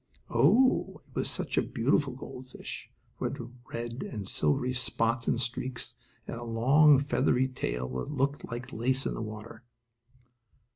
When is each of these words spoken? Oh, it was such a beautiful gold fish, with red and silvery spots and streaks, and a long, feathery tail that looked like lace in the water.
Oh, 0.31 0.99
it 1.11 1.15
was 1.15 1.29
such 1.29 1.59
a 1.59 1.61
beautiful 1.61 2.13
gold 2.13 2.47
fish, 2.47 2.89
with 3.19 3.37
red 3.71 4.01
and 4.01 4.27
silvery 4.27 4.73
spots 4.73 5.27
and 5.27 5.39
streaks, 5.39 5.93
and 6.25 6.39
a 6.39 6.43
long, 6.43 6.97
feathery 6.97 7.47
tail 7.47 7.87
that 7.99 8.09
looked 8.09 8.49
like 8.51 8.73
lace 8.73 9.05
in 9.05 9.13
the 9.13 9.21
water. 9.21 9.63